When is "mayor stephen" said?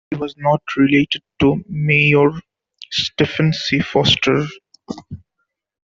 1.69-3.53